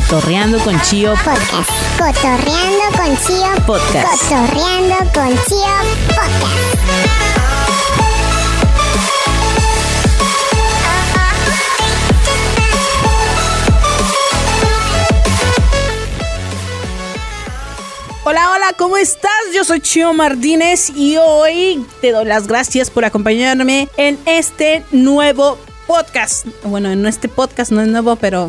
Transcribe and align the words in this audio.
Cotorreando 0.00 0.58
con 0.60 0.80
Chío 0.80 1.12
Podcast. 1.12 1.70
Cotorreando 1.98 2.84
con 2.96 3.16
Chío 3.18 3.66
Podcast. 3.66 4.22
Cotorreando 4.30 4.96
con 5.12 5.28
Chío 5.44 5.76
Podcast. 6.08 7.50
Hola, 18.24 18.52
hola, 18.52 18.72
¿cómo 18.78 18.96
estás? 18.96 19.30
Yo 19.54 19.64
soy 19.64 19.80
Chio 19.80 20.14
Martínez 20.14 20.88
y 20.96 21.18
hoy 21.18 21.84
te 22.00 22.12
doy 22.12 22.24
las 22.24 22.46
gracias 22.46 22.88
por 22.88 23.04
acompañarme 23.04 23.90
en 23.98 24.18
este 24.24 24.82
nuevo 24.92 25.58
podcast. 25.86 26.46
Bueno, 26.62 26.90
en 26.90 27.04
este 27.04 27.28
podcast 27.28 27.72
no 27.72 27.82
es 27.82 27.88
nuevo, 27.88 28.16
pero, 28.16 28.48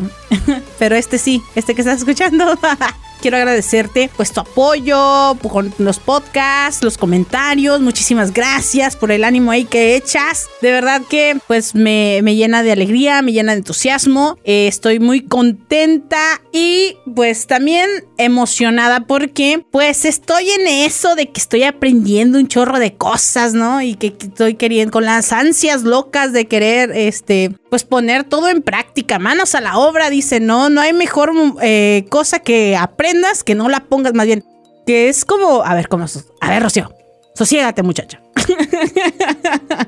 pero 0.82 0.96
este 0.96 1.16
sí, 1.16 1.40
este 1.54 1.76
que 1.76 1.82
estás 1.82 1.98
escuchando. 1.98 2.58
Quiero 3.20 3.36
agradecerte 3.36 4.10
pues 4.16 4.32
tu 4.32 4.40
apoyo 4.40 5.36
con 5.48 5.72
los 5.78 6.00
podcasts, 6.00 6.82
los 6.82 6.98
comentarios. 6.98 7.80
Muchísimas 7.80 8.32
gracias 8.32 8.96
por 8.96 9.12
el 9.12 9.22
ánimo 9.22 9.52
ahí 9.52 9.64
que 9.64 9.94
echas. 9.94 10.48
De 10.60 10.72
verdad 10.72 11.02
que 11.08 11.38
pues 11.46 11.76
me, 11.76 12.18
me 12.24 12.34
llena 12.34 12.64
de 12.64 12.72
alegría, 12.72 13.22
me 13.22 13.30
llena 13.30 13.52
de 13.52 13.58
entusiasmo. 13.58 14.38
Eh, 14.42 14.66
estoy 14.66 14.98
muy 14.98 15.20
contenta 15.20 16.42
y 16.50 16.96
pues 17.14 17.46
también 17.46 17.88
emocionada 18.18 19.06
porque 19.06 19.64
pues 19.70 20.04
estoy 20.04 20.50
en 20.50 20.66
eso 20.66 21.14
de 21.14 21.30
que 21.30 21.40
estoy 21.40 21.62
aprendiendo 21.62 22.40
un 22.40 22.48
chorro 22.48 22.80
de 22.80 22.94
cosas, 22.94 23.54
¿no? 23.54 23.82
Y 23.82 23.94
que, 23.94 24.14
que 24.14 24.26
estoy 24.26 24.56
queriendo 24.56 24.90
con 24.90 25.04
las 25.04 25.32
ansias 25.32 25.84
locas 25.84 26.32
de 26.32 26.48
querer 26.48 26.90
este 26.90 27.54
pues 27.72 27.84
poner 27.84 28.24
todo 28.24 28.50
en 28.50 28.60
práctica, 28.60 29.18
manos 29.18 29.54
a 29.54 29.62
la 29.62 29.78
obra, 29.78 30.10
dice, 30.10 30.40
no, 30.40 30.68
no 30.68 30.82
hay 30.82 30.92
mejor 30.92 31.32
eh, 31.62 32.04
cosa 32.10 32.40
que 32.40 32.76
aprendas 32.76 33.42
que 33.42 33.54
no 33.54 33.70
la 33.70 33.84
pongas 33.84 34.12
más 34.12 34.26
bien. 34.26 34.44
Que 34.84 35.08
es 35.08 35.24
como, 35.24 35.64
a 35.64 35.74
ver, 35.74 35.88
¿cómo? 35.88 36.04
A 36.42 36.50
ver, 36.50 36.62
Rocío, 36.62 36.92
sosiégate 37.34 37.82
muchacha. 37.82 38.20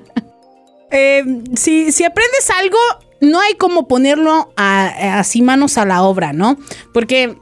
eh, 0.91 1.43
si, 1.57 1.93
si 1.93 2.05
aprendes 2.05 2.49
algo, 2.59 2.79
no 3.21 3.39
hay 3.39 3.53
como 3.53 3.87
ponerlo 3.87 4.51
a, 4.57 5.19
así 5.19 5.43
manos 5.43 5.77
a 5.77 5.85
la 5.85 6.05
obra, 6.05 6.33
¿no? 6.33 6.57
Porque 6.95 7.37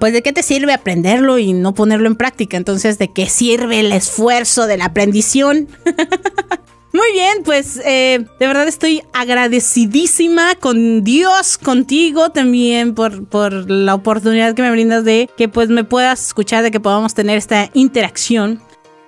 pues 0.00 0.12
de 0.12 0.22
qué 0.22 0.32
te 0.32 0.42
sirve 0.42 0.72
aprenderlo 0.72 1.38
y 1.38 1.52
no 1.52 1.74
ponerlo 1.74 2.08
en 2.08 2.16
práctica. 2.16 2.56
Entonces, 2.56 2.98
¿de 2.98 3.12
qué 3.12 3.28
sirve 3.28 3.78
el 3.78 3.92
esfuerzo 3.92 4.66
de 4.66 4.78
la 4.78 4.86
aprendición? 4.86 5.68
Muy 6.92 7.12
bien, 7.12 7.44
pues 7.44 7.80
eh, 7.84 8.24
de 8.40 8.46
verdad 8.46 8.66
estoy 8.66 9.02
agradecidísima 9.12 10.56
con 10.56 11.04
Dios, 11.04 11.56
contigo 11.56 12.30
también 12.30 12.94
por, 12.96 13.26
por 13.26 13.70
la 13.70 13.94
oportunidad 13.94 14.54
que 14.54 14.62
me 14.62 14.72
brindas 14.72 15.04
de 15.04 15.30
que 15.36 15.48
pues 15.48 15.68
me 15.68 15.84
puedas 15.84 16.26
escuchar, 16.26 16.64
de 16.64 16.72
que 16.72 16.80
podamos 16.80 17.14
tener 17.14 17.38
esta 17.38 17.70
interacción 17.74 18.60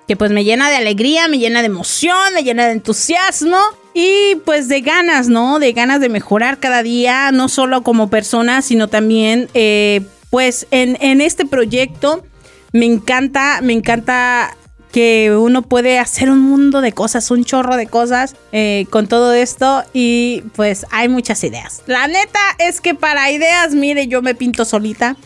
que 0.07 0.15
pues 0.15 0.31
me 0.31 0.43
llena 0.43 0.69
de 0.69 0.77
alegría, 0.77 1.27
me 1.27 1.39
llena 1.39 1.59
de 1.59 1.67
emoción, 1.67 2.33
me 2.33 2.43
llena 2.43 2.65
de 2.65 2.73
entusiasmo 2.73 3.57
y 3.93 4.35
pues 4.45 4.67
de 4.67 4.81
ganas, 4.81 5.27
¿no? 5.27 5.59
De 5.59 5.73
ganas 5.73 5.99
de 5.99 6.09
mejorar 6.09 6.59
cada 6.59 6.83
día, 6.83 7.31
no 7.31 7.49
solo 7.49 7.83
como 7.83 8.09
persona, 8.09 8.61
sino 8.61 8.87
también 8.87 9.49
eh, 9.53 10.01
pues 10.29 10.67
en, 10.71 10.97
en 11.01 11.21
este 11.21 11.45
proyecto 11.45 12.23
me 12.71 12.85
encanta, 12.85 13.59
me 13.61 13.73
encanta 13.73 14.57
que 14.93 15.35
uno 15.35 15.63
puede 15.63 15.97
hacer 15.97 16.29
un 16.29 16.39
mundo 16.39 16.79
de 16.79 16.91
cosas, 16.91 17.31
un 17.31 17.43
chorro 17.43 17.75
de 17.77 17.87
cosas 17.87 18.35
eh, 18.51 18.85
con 18.91 19.07
todo 19.07 19.33
esto 19.33 19.83
y 19.91 20.43
pues 20.55 20.85
hay 20.91 21.09
muchas 21.09 21.43
ideas. 21.43 21.81
La 21.87 22.07
neta 22.07 22.39
es 22.59 22.79
que 22.79 22.93
para 22.93 23.31
ideas, 23.31 23.73
mire, 23.73 24.07
yo 24.07 24.21
me 24.21 24.35
pinto 24.35 24.65
solita. 24.65 25.17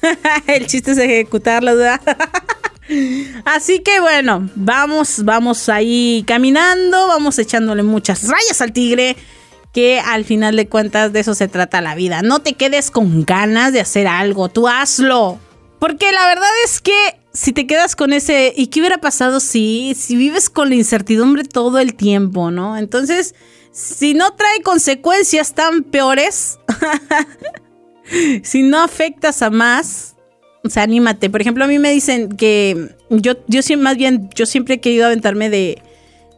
El 0.46 0.68
chiste 0.68 0.92
es 0.92 0.98
ejecutarlo, 0.98 1.76
¿verdad? 1.76 2.00
Así 3.44 3.80
que 3.80 3.98
bueno, 3.98 4.48
vamos, 4.54 5.24
vamos 5.24 5.68
ahí 5.68 6.22
caminando, 6.24 7.08
vamos 7.08 7.36
echándole 7.40 7.82
muchas 7.82 8.28
rayas 8.28 8.60
al 8.60 8.72
tigre 8.72 9.16
que 9.72 9.98
al 9.98 10.24
final 10.24 10.54
de 10.54 10.68
cuentas 10.68 11.12
de 11.12 11.18
eso 11.18 11.34
se 11.34 11.48
trata 11.48 11.80
la 11.80 11.96
vida. 11.96 12.22
No 12.22 12.38
te 12.38 12.52
quedes 12.52 12.92
con 12.92 13.24
ganas 13.24 13.72
de 13.72 13.80
hacer 13.80 14.06
algo, 14.06 14.48
tú 14.48 14.68
hazlo. 14.68 15.40
Porque 15.78 16.10
la 16.12 16.26
verdad 16.26 16.48
es 16.64 16.80
que 16.80 17.20
si 17.32 17.52
te 17.52 17.66
quedas 17.66 17.96
con 17.96 18.12
ese, 18.12 18.52
¿y 18.56 18.68
qué 18.68 18.80
hubiera 18.80 18.98
pasado 18.98 19.40
si, 19.40 19.94
si 19.94 20.16
vives 20.16 20.48
con 20.48 20.70
la 20.70 20.74
incertidumbre 20.74 21.44
todo 21.44 21.78
el 21.78 21.94
tiempo, 21.94 22.50
¿no? 22.50 22.78
Entonces, 22.78 23.34
si 23.72 24.14
no 24.14 24.32
trae 24.34 24.62
consecuencias 24.62 25.54
tan 25.54 25.82
peores, 25.82 26.58
si 28.42 28.62
no 28.62 28.82
afectas 28.82 29.42
a 29.42 29.50
más, 29.50 30.16
o 30.64 30.70
sea, 30.70 30.84
anímate. 30.84 31.28
Por 31.28 31.42
ejemplo, 31.42 31.64
a 31.64 31.68
mí 31.68 31.78
me 31.78 31.90
dicen 31.90 32.30
que 32.30 32.94
yo, 33.10 33.34
yo 33.46 33.60
más 33.78 33.96
bien, 33.96 34.30
yo 34.34 34.46
siempre 34.46 34.76
he 34.76 34.80
querido 34.80 35.06
aventarme 35.06 35.50
de, 35.50 35.82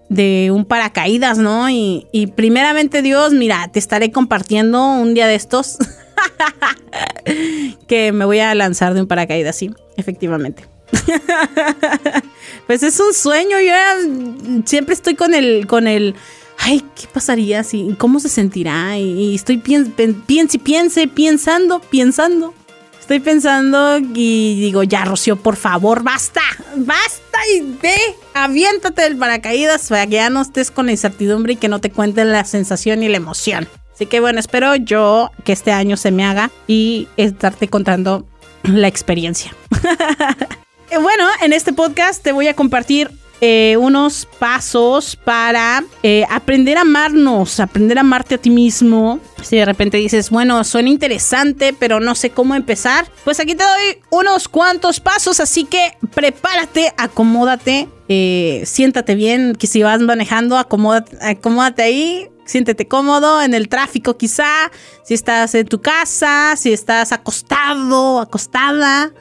de 0.09 0.51
un 0.53 0.65
paracaídas, 0.65 1.39
¿no? 1.39 1.71
Y, 1.71 2.09
y 2.13 2.27
primeramente 2.27 3.03
Dios, 3.03 3.33
mira, 3.33 3.69
te 3.73 3.79
estaré 3.79 4.11
compartiendo 4.11 4.85
un 4.85 5.15
día 5.15 5.29
de 5.29 5.37
estos 5.37 5.79
que 7.89 8.13
me 8.13 8.25
voy 8.25 8.41
a 8.41 8.55
lanzar 8.55 8.95
de 8.95 9.03
un 9.03 9.07
paracaídas, 9.07 9.57
sí, 9.57 9.71
efectivamente. 9.97 10.65
pues 12.67 12.83
es 12.83 12.99
un 13.01 13.13
sueño, 13.13 13.59
yo 13.61 14.63
siempre 14.65 14.95
estoy 14.95 15.15
con 15.15 15.35
el, 15.35 15.67
con 15.67 15.87
el, 15.87 16.15
ay, 16.59 16.85
¿qué 16.95 17.07
pasaría 17.13 17.63
si, 17.63 17.95
cómo 17.99 18.21
se 18.21 18.29
sentirá? 18.29 18.99
Y, 18.99 19.35
estoy 19.35 19.59
piense, 19.59 19.91
piense, 20.27 20.59
piense, 20.59 21.09
pensando, 21.09 21.81
pensando. 21.81 22.55
Estoy 23.01 23.21
pensando 23.21 23.99
y 23.99 24.61
digo, 24.61 24.83
ya, 24.83 25.05
Rocío, 25.07 25.37
por 25.37 25.57
favor, 25.57 26.03
basta, 26.03 26.43
basta 26.77 27.39
y 27.55 27.63
ve, 27.81 27.97
aviéntate 28.35 29.01
del 29.01 29.17
paracaídas 29.17 29.89
para 29.89 30.07
que 30.07 30.17
ya 30.17 30.29
no 30.29 30.43
estés 30.43 30.71
con 30.71 30.87
la 30.87 30.93
incertidumbre 30.93 31.55
y 31.55 31.57
que 31.57 31.69
no 31.69 31.81
te 31.81 31.91
cuenten 31.91 32.33
la 32.33 32.45
sensación 32.45 33.03
y 33.03 33.09
la 33.09 33.17
emoción. 33.17 33.67
Así 33.99 34.07
que 34.07 34.21
bueno, 34.21 34.39
espero 34.39 34.77
yo 34.77 35.33
que 35.43 35.51
este 35.51 35.73
año 35.73 35.97
se 35.97 36.13
me 36.13 36.25
haga 36.25 36.53
y 36.69 37.09
estarte 37.17 37.67
contando 37.67 38.25
la 38.63 38.87
experiencia. 38.87 39.53
bueno, 41.03 41.25
en 41.43 41.53
este 41.53 41.73
podcast 41.73 42.23
te 42.23 42.31
voy 42.31 42.47
a 42.47 42.55
compartir 42.55 43.11
eh, 43.41 43.77
unos 43.77 44.29
pasos 44.39 45.17
para 45.17 45.83
eh, 46.05 46.25
aprender 46.31 46.79
a 46.79 46.83
amarnos, 46.83 47.59
aprender 47.59 47.99
a 47.99 48.03
amarte 48.03 48.37
a 48.37 48.39
ti 48.39 48.51
mismo. 48.51 49.19
Si 49.43 49.57
de 49.57 49.65
repente 49.65 49.97
dices, 49.97 50.31
bueno, 50.31 50.63
suena 50.63 50.91
interesante, 50.91 51.73
pero 51.77 51.99
no 51.99 52.15
sé 52.15 52.31
cómo 52.31 52.55
empezar, 52.55 53.11
pues 53.25 53.41
aquí 53.41 53.57
te 53.57 53.65
doy 53.65 53.99
unos 54.11 54.47
cuantos 54.47 55.01
pasos, 55.01 55.41
así 55.41 55.65
que 55.65 55.97
prepárate, 56.15 56.93
acomódate, 56.97 57.89
eh, 58.09 58.63
siéntate 58.65 59.17
bien, 59.17 59.57
que 59.57 59.67
si 59.67 59.83
vas 59.83 60.01
manejando, 60.01 60.57
acomódate 60.57 61.83
ahí, 61.83 62.29
siéntete 62.49 62.89
cómodo 62.89 63.43
en 63.43 63.55
el 63.55 63.69
tráfico 63.69 64.17
quizá, 64.17 64.71
si 65.05 65.15
estás 65.15 65.55
en 65.55 65.67
tu 65.67 65.81
casa, 65.81 66.55
si 66.57 66.73
estás 66.73 67.13
acostado, 67.13 68.21
acostada, 68.21 69.13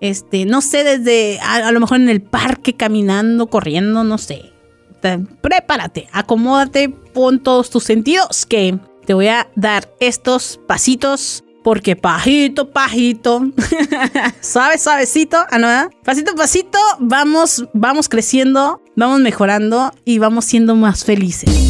este, 0.00 0.44
no 0.44 0.60
sé, 0.60 0.84
desde 0.84 1.40
a, 1.40 1.72
lo 1.72 1.80
mejor 1.80 2.00
en 2.00 2.08
el 2.08 2.22
parque 2.22 2.74
caminando, 2.74 3.48
corriendo, 3.48 4.04
no 4.04 4.18
sé. 4.18 4.52
Te, 5.00 5.18
prepárate, 5.18 6.08
acomódate, 6.12 6.88
pon 6.88 7.42
todos 7.42 7.70
tus 7.70 7.84
sentidos 7.84 8.46
que 8.46 8.78
te 9.04 9.14
voy 9.14 9.28
a 9.28 9.48
dar 9.56 9.92
estos 10.00 10.60
pasitos 10.66 11.42
porque 11.64 11.96
pajito, 11.96 12.70
pajito, 12.70 13.50
suave, 14.40 14.78
suavecito, 14.78 15.36
ah, 15.50 15.58
no, 15.58 15.90
pasito, 16.04 16.36
pasito, 16.36 16.78
vamos, 17.00 17.66
vamos 17.72 18.08
creciendo, 18.08 18.80
vamos 18.94 19.18
mejorando 19.18 19.92
y 20.04 20.20
vamos 20.20 20.44
siendo 20.44 20.76
más 20.76 21.04
felices. 21.04 21.65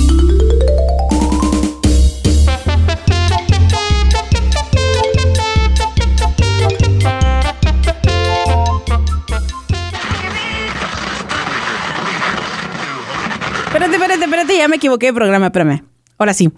Espérate, 14.36 14.58
ya 14.58 14.68
me 14.68 14.76
equivoqué 14.76 15.06
de 15.06 15.12
programa, 15.14 15.46
espérame. 15.46 15.82
Ahora 16.18 16.34
sí. 16.34 16.52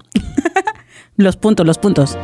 los 1.17 1.37
puntos, 1.37 1.65
los 1.65 1.79
puntos. 1.79 2.19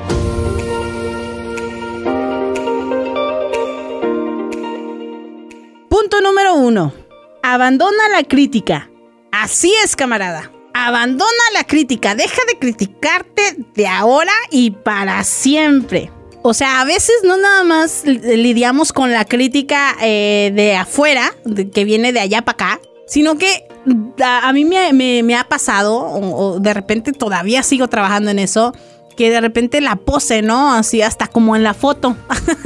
Punto 5.89 6.21
número 6.23 6.57
uno. 6.57 6.93
Abandona 7.45 8.09
la 8.09 8.25
crítica. 8.25 8.91
Así 9.31 9.73
es, 9.85 9.95
camarada. 9.95 10.51
Abandona 10.73 11.31
la 11.53 11.63
crítica. 11.63 12.17
Deja 12.17 12.43
de 12.49 12.59
criticarte 12.59 13.57
de 13.77 13.87
ahora 13.87 14.33
y 14.51 14.73
para 14.73 15.23
siempre. 15.23 16.11
O 16.43 16.53
sea, 16.53 16.81
a 16.81 16.85
veces 16.85 17.15
no 17.23 17.37
nada 17.37 17.63
más 17.63 18.05
lidiamos 18.05 18.93
con 18.93 19.13
la 19.13 19.25
crítica 19.25 19.95
eh, 20.03 20.51
de 20.53 20.75
afuera, 20.75 21.33
de, 21.45 21.71
que 21.71 21.85
viene 21.85 22.13
de 22.13 22.19
allá 22.19 22.43
para 22.43 22.55
acá, 22.55 22.81
sino 23.07 23.39
que 23.39 23.69
a, 24.23 24.53
mí 24.53 24.65
me, 24.65 25.37
ha 25.37 25.45
pasado, 25.45 25.97
o, 25.97 26.55
o 26.55 26.61
de 26.61 26.75
repente 26.75 27.13
todavía 27.13 27.63
sigo 27.63 27.89
trabajando 27.89 28.31
en 28.31 28.39
eso, 28.39 28.73
que 29.17 29.31
de 29.31 29.41
repente 29.41 29.81
la 29.81 29.97
pose, 29.97 30.43
¿no? 30.43 30.73
Así 30.73 31.03
hasta 31.03 31.27
como 31.27 31.57
en 31.57 31.63
la 31.63 31.75
foto. 31.75 32.17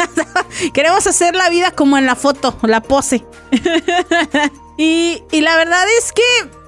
Queremos 0.73 1.07
hacer 1.07 1.35
la 1.35 1.51
vida 1.51 1.71
como 1.71 1.99
en 1.99 2.07
la 2.07 2.17
foto, 2.17 2.57
la 2.63 2.83
pose. 2.83 3.25
y, 4.77 5.23
y 5.31 5.41
la 5.41 5.57
verdad 5.57 5.85
es 5.99 6.13
que 6.13 6.59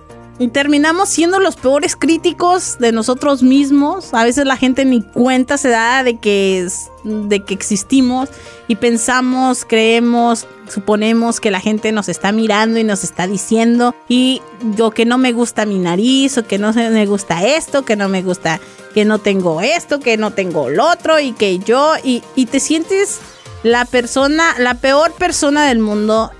terminamos 0.49 1.09
siendo 1.09 1.39
los 1.39 1.57
peores 1.57 1.97
críticos 1.97 2.79
de 2.79 2.93
nosotros 2.93 3.43
mismos. 3.43 4.15
A 4.15 4.25
veces 4.25 4.47
la 4.47 4.57
gente 4.57 4.85
ni 4.85 5.03
cuenta 5.03 5.59
se 5.59 5.69
da 5.69 6.03
de 6.03 6.19
que, 6.19 6.67
de 7.05 7.45
que 7.45 7.55
existimos 7.55 8.31
y 8.67 8.77
pensamos, 8.77 9.65
creemos, 9.67 10.47
suponemos 10.71 11.41
que 11.41 11.51
la 11.51 11.61
gente 11.61 11.93
nos 11.93 12.09
está 12.09 12.33
mirando 12.33 12.79
y 12.79 12.85
nos 12.85 13.05
está 13.05 13.27
diciendo 13.27 13.95
y 14.09 14.41
o 14.79 14.91
que 14.91 15.05
no 15.05 15.19
me 15.19 15.33
gusta 15.33 15.67
mi 15.67 15.79
nariz 15.79 16.39
o 16.39 16.47
que 16.47 16.59
no 16.59 16.73
me 16.73 17.07
gusta 17.07 17.45
esto, 17.45 17.85
que 17.85 17.97
no 17.97 18.09
me 18.09 18.23
gusta 18.23 18.61
que 18.95 19.05
no 19.05 19.19
tengo 19.19 19.61
esto, 19.61 20.01
que 20.01 20.17
no 20.17 20.33
tengo 20.33 20.69
lo 20.69 20.89
otro 20.89 21.21
y 21.21 21.33
que 21.33 21.59
yo 21.59 21.95
y, 22.03 22.23
y 22.37 22.47
te 22.47 22.61
sientes 22.61 23.21
la 23.63 23.85
persona, 23.85 24.55
la 24.59 24.75
peor 24.75 25.13
persona 25.13 25.67
del 25.67 25.81
mundo 25.81 26.31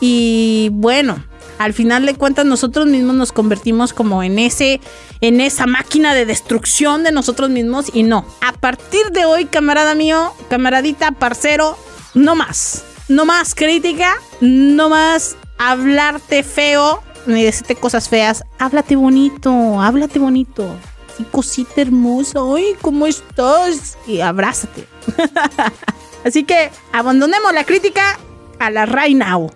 y 0.00 0.70
bueno, 0.72 1.24
al 1.58 1.72
final 1.72 2.06
de 2.06 2.14
cuentas 2.14 2.46
nosotros 2.46 2.86
mismos 2.86 3.16
nos 3.16 3.32
convertimos 3.32 3.92
como 3.92 4.22
en 4.22 4.38
ese 4.38 4.80
en 5.20 5.40
esa 5.40 5.66
máquina 5.66 6.14
de 6.14 6.26
destrucción 6.26 7.04
de 7.04 7.12
nosotros 7.12 7.50
mismos 7.50 7.86
y 7.92 8.02
no. 8.02 8.26
A 8.40 8.52
partir 8.52 9.06
de 9.12 9.24
hoy, 9.24 9.46
camarada 9.46 9.94
mío, 9.94 10.32
camaradita, 10.50 11.12
parcero, 11.12 11.78
no 12.14 12.34
más 12.34 12.84
no 13.08 13.24
más 13.24 13.54
crítica, 13.54 14.14
no 14.40 14.88
más 14.88 15.36
hablarte 15.58 16.42
feo, 16.42 17.02
ni 17.26 17.44
decirte 17.44 17.74
cosas 17.74 18.08
feas. 18.08 18.44
Háblate 18.58 18.96
bonito, 18.96 19.80
háblate 19.80 20.18
bonito. 20.18 20.68
Sí, 21.16 21.24
cosita 21.30 21.82
hermosa. 21.82 22.40
Ay, 22.54 22.74
¿cómo 22.80 23.06
estás? 23.06 23.96
Y 24.06 24.20
abrázate. 24.20 24.86
Así 26.24 26.44
que 26.44 26.70
abandonemos 26.92 27.52
la 27.52 27.64
crítica 27.64 28.18
a 28.58 28.70
la 28.70 28.86
right 28.86 29.16
now. 29.16 29.50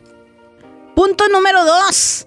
Punto 0.95 1.29
número 1.29 1.65
dos. 1.65 2.27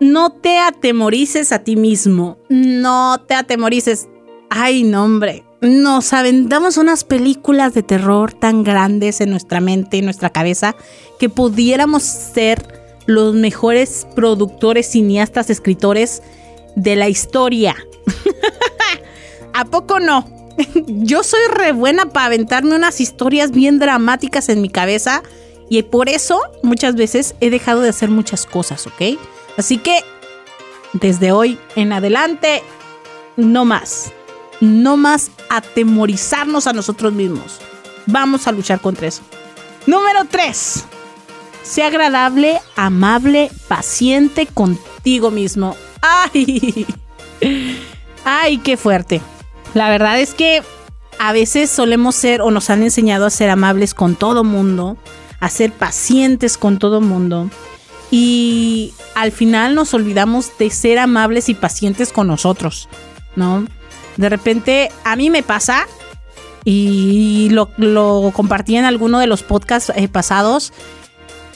No 0.00 0.30
te 0.32 0.58
atemorices 0.58 1.52
a 1.52 1.60
ti 1.60 1.76
mismo. 1.76 2.38
No 2.48 3.20
te 3.26 3.34
atemorices. 3.34 4.08
Ay, 4.50 4.84
no, 4.84 5.04
hombre 5.04 5.44
nos 5.62 6.12
aventamos 6.12 6.76
unas 6.76 7.04
películas 7.04 7.72
de 7.72 7.84
terror 7.84 8.32
tan 8.32 8.64
grandes 8.64 9.20
en 9.20 9.30
nuestra 9.30 9.60
mente, 9.60 9.98
en 9.98 10.04
nuestra 10.04 10.30
cabeza, 10.30 10.74
que 11.20 11.28
pudiéramos 11.28 12.02
ser 12.02 12.80
los 13.06 13.34
mejores 13.34 14.06
productores, 14.16 14.90
cineastas, 14.90 15.50
escritores 15.50 16.22
de 16.74 16.96
la 16.96 17.08
historia. 17.08 17.76
¿A 19.54 19.64
poco 19.66 20.00
no? 20.00 20.26
Yo 20.86 21.22
soy 21.22 21.40
re 21.54 21.70
buena 21.70 22.06
para 22.06 22.26
aventarme 22.26 22.74
unas 22.74 23.00
historias 23.00 23.52
bien 23.52 23.78
dramáticas 23.78 24.48
en 24.48 24.62
mi 24.62 24.68
cabeza 24.68 25.22
y 25.70 25.80
por 25.84 26.08
eso 26.08 26.40
muchas 26.64 26.96
veces 26.96 27.36
he 27.40 27.50
dejado 27.50 27.82
de 27.82 27.90
hacer 27.90 28.10
muchas 28.10 28.46
cosas, 28.46 28.88
¿ok? 28.88 29.16
Así 29.56 29.78
que 29.78 30.00
desde 30.92 31.30
hoy 31.30 31.56
en 31.76 31.92
adelante, 31.92 32.62
no 33.36 33.64
más 33.64 34.12
no 34.62 34.96
más 34.96 35.32
atemorizarnos 35.50 36.68
a 36.68 36.72
nosotros 36.72 37.12
mismos. 37.12 37.58
Vamos 38.06 38.46
a 38.46 38.52
luchar 38.52 38.80
contra 38.80 39.08
eso. 39.08 39.22
Número 39.86 40.20
3. 40.30 40.84
Sea 41.64 41.88
agradable, 41.88 42.60
amable, 42.76 43.50
paciente 43.66 44.46
contigo 44.46 45.32
mismo. 45.32 45.76
¡Ay! 46.00 46.86
¡Ay, 48.24 48.58
qué 48.58 48.76
fuerte! 48.76 49.20
La 49.74 49.90
verdad 49.90 50.20
es 50.20 50.32
que 50.32 50.62
a 51.18 51.32
veces 51.32 51.68
solemos 51.68 52.14
ser 52.14 52.40
o 52.40 52.52
nos 52.52 52.70
han 52.70 52.84
enseñado 52.84 53.26
a 53.26 53.30
ser 53.30 53.50
amables 53.50 53.94
con 53.94 54.14
todo 54.14 54.44
mundo, 54.44 54.96
a 55.40 55.48
ser 55.48 55.72
pacientes 55.72 56.56
con 56.56 56.78
todo 56.78 57.00
mundo. 57.00 57.50
Y 58.12 58.94
al 59.16 59.32
final 59.32 59.74
nos 59.74 59.92
olvidamos 59.92 60.56
de 60.56 60.70
ser 60.70 61.00
amables 61.00 61.48
y 61.48 61.54
pacientes 61.54 62.12
con 62.12 62.28
nosotros, 62.28 62.88
¿no? 63.34 63.66
De 64.22 64.28
repente, 64.28 64.90
a 65.02 65.16
mí 65.16 65.30
me 65.30 65.42
pasa, 65.42 65.86
y 66.64 67.48
lo, 67.50 68.30
compartí 68.32 68.76
en 68.76 68.84
alguno 68.84 69.18
de 69.18 69.26
los 69.26 69.42
podcasts 69.42 69.92
eh, 69.96 70.06
pasados, 70.06 70.72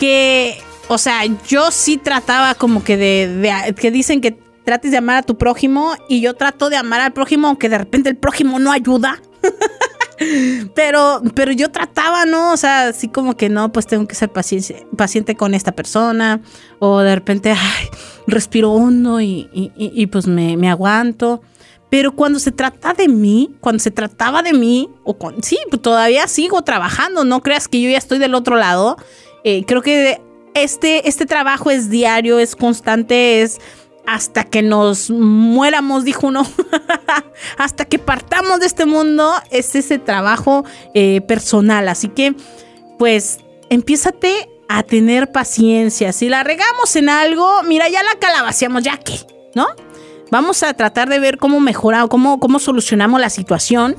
que, 0.01 0.59
o 0.89 0.99
sea, 0.99 1.23
yo 1.47 1.71
sí 1.71 1.97
trataba 1.97 2.57
como 2.57 2.83
que 2.83 2.97
de, 2.97 3.75
que 3.77 3.93
dicen 3.93 4.21
que 4.21 4.37
trates 4.65 4.91
de 4.91 4.97
amar 4.97 5.19
a 5.19 5.23
tu 5.23 5.39
prójimo 5.39 5.95
y 6.09 6.21
yo 6.21 6.35
trato 6.35 6.71
de 6.71 6.77
amar 6.77 7.01
al 7.01 7.13
prójimo 7.13 7.47
aunque 7.47 7.69
de 7.69 7.79
repente 7.79 8.11
el 8.11 8.17
prójimo 8.17 8.59
no 8.59 8.73
ayuda. 8.73 9.23
pero, 10.75 11.23
pero 11.35 11.53
yo 11.53 11.71
trataba, 11.71 12.27
¿no? 12.27 12.53
O 12.53 12.57
sea, 12.57 12.89
así 12.89 13.07
como 13.07 13.37
que 13.37 13.49
no, 13.49 13.71
pues 13.71 13.87
tengo 13.87 14.09
que 14.09 14.17
ser 14.17 14.31
paciente, 14.31 14.85
paciente 14.97 15.37
con 15.37 15.55
esta 15.55 15.71
persona. 15.71 16.41
O 16.81 16.99
de 16.99 17.15
repente, 17.15 17.53
ay, 17.53 17.89
respiro 18.27 18.73
hondo 18.73 19.21
y, 19.21 19.49
y, 19.53 20.07
pues 20.09 20.27
me, 20.27 20.57
me 20.57 20.69
aguanto. 20.69 21.43
Pero 21.91 22.17
cuando 22.17 22.39
se 22.39 22.53
trata 22.53 22.95
de 22.95 23.09
mí, 23.09 23.55
cuando 23.61 23.79
se 23.79 23.91
trataba 23.91 24.43
de 24.43 24.53
mí, 24.53 24.91
o 25.05 25.17
con, 25.17 25.43
sí, 25.43 25.59
pues 25.71 25.83
todavía 25.83 26.27
sigo 26.27 26.63
trabajando, 26.63 27.25
no 27.25 27.43
creas 27.43 27.69
que 27.69 27.81
yo 27.81 27.89
ya 27.91 27.99
estoy 27.99 28.19
del 28.19 28.35
otro 28.35 28.57
lado. 28.57 28.97
Eh, 29.45 29.65
creo 29.67 29.83
que 29.83 30.21
este, 30.55 31.09
este 31.09 31.27
trabajo 31.27 31.71
es 31.71 31.89
diario, 31.91 32.39
es 32.39 32.57
constante, 32.57 33.43
es 33.43 33.61
hasta 34.07 34.45
que 34.45 34.63
nos 34.63 35.11
muéramos, 35.11 36.05
dijo 36.05 36.29
uno, 36.29 36.47
hasta 37.59 37.85
que 37.85 37.99
partamos 37.99 38.61
de 38.61 38.67
este 38.67 38.87
mundo, 38.87 39.33
es 39.51 39.75
ese 39.75 39.99
trabajo 39.99 40.65
eh, 40.95 41.21
personal. 41.23 41.89
Así 41.89 42.09
que, 42.09 42.35
pues, 42.99 43.39
empiézate 43.69 44.49
a 44.69 44.83
tener 44.83 45.33
paciencia. 45.33 46.13
Si 46.13 46.29
la 46.29 46.43
regamos 46.43 46.97
en 46.97 47.09
algo, 47.09 47.63
mira, 47.65 47.89
ya 47.89 48.03
la 48.03 48.19
calabaciamos, 48.19 48.83
ya 48.83 48.97
que, 48.99 49.19
¿no? 49.55 49.67
Vamos 50.31 50.63
a 50.63 50.75
tratar 50.75 51.09
de 51.09 51.19
ver 51.19 51.39
cómo 51.39 51.61
mejorar, 51.61 52.09
cómo, 52.09 52.41
cómo 52.41 52.59
solucionamos 52.59 53.21
la 53.21 53.31
situación, 53.31 53.97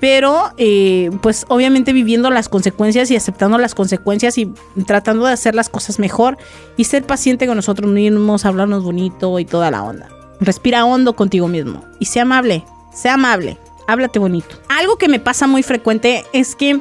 pero 0.00 0.50
eh, 0.56 1.10
pues 1.22 1.44
obviamente 1.48 1.92
viviendo 1.92 2.30
las 2.30 2.48
consecuencias 2.48 3.10
y 3.10 3.16
aceptando 3.16 3.58
las 3.58 3.74
consecuencias 3.74 4.38
y 4.38 4.52
tratando 4.86 5.26
de 5.26 5.32
hacer 5.32 5.54
las 5.54 5.68
cosas 5.68 5.98
mejor 5.98 6.38
y 6.76 6.84
ser 6.84 7.04
paciente 7.04 7.46
con 7.46 7.56
nosotros 7.56 7.90
mismos, 7.90 8.44
hablarnos 8.44 8.82
bonito 8.82 9.38
y 9.38 9.44
toda 9.44 9.70
la 9.70 9.82
onda. 9.82 10.08
Respira 10.40 10.84
hondo 10.84 11.14
contigo 11.14 11.48
mismo 11.48 11.84
y 11.98 12.06
sea 12.06 12.22
amable, 12.22 12.64
sea 12.92 13.14
amable, 13.14 13.58
háblate 13.86 14.18
bonito. 14.18 14.56
Algo 14.68 14.96
que 14.96 15.08
me 15.08 15.20
pasa 15.20 15.46
muy 15.46 15.62
frecuente 15.62 16.24
es 16.32 16.56
que 16.56 16.80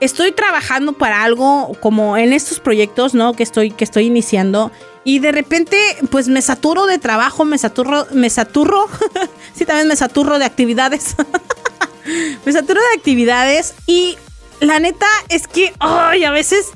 estoy 0.00 0.32
trabajando 0.32 0.92
para 0.92 1.22
algo 1.22 1.72
como 1.80 2.16
en 2.16 2.32
estos 2.32 2.58
proyectos, 2.58 3.14
¿no? 3.14 3.32
Que 3.32 3.44
estoy, 3.44 3.70
que 3.70 3.84
estoy 3.84 4.06
iniciando 4.06 4.72
y 5.06 5.20
de 5.20 5.30
repente, 5.30 5.78
pues 6.10 6.26
me 6.26 6.42
saturo 6.42 6.86
de 6.86 6.98
trabajo, 6.98 7.44
me 7.44 7.58
saturo, 7.58 8.08
me 8.10 8.28
saturro, 8.28 8.88
sí, 9.54 9.64
también 9.64 9.86
me 9.86 9.94
saturo 9.94 10.36
de 10.40 10.44
actividades. 10.44 11.14
me 12.44 12.52
saturo 12.52 12.80
de 12.80 12.98
actividades 12.98 13.74
y 13.86 14.18
la 14.58 14.80
neta 14.80 15.06
es 15.28 15.46
que, 15.46 15.72
ay, 15.78 16.24
a 16.24 16.32
veces 16.32 16.66